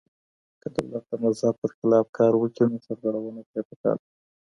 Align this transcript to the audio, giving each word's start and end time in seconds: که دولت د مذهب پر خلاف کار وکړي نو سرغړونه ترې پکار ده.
که 0.61 0.67
دولت 0.75 1.03
د 1.09 1.13
مذهب 1.23 1.53
پر 1.61 1.71
خلاف 1.77 2.05
کار 2.17 2.33
وکړي 2.37 2.65
نو 2.71 2.77
سرغړونه 2.85 3.41
ترې 3.49 3.61
پکار 3.69 3.97
ده. 4.03 4.09